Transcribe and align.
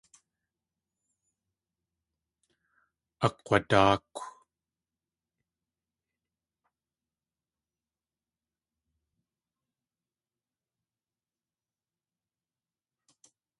Akg̲wadáakw. 3.25 4.15